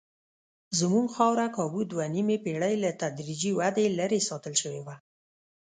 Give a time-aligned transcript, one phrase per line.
[0.79, 4.95] زموږ خاوره کابو دوه نیمې پېړۍ له تدریجي ودې لرې ساتل شوې وه.